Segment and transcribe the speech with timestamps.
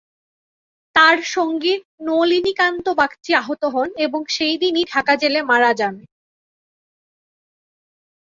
[0.95, 1.73] তার সঙ্গী
[2.01, 5.95] নলিনীকান্ত বাগচী আহত হন এবং সেই দিনই ঢাকা জেলে মারা যান।